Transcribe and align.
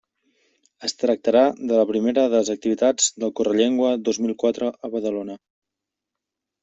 Es 0.87 0.95
tractarà 1.01 1.43
de 1.57 1.67
la 1.79 1.83
primera 1.91 2.23
de 2.33 2.39
les 2.43 2.51
activitats 2.55 3.11
del 3.25 3.35
Correllengua 3.41 3.93
dos 4.09 4.21
mil 4.27 4.35
quatre 4.45 4.73
a 4.89 4.93
Badalona. 4.97 5.41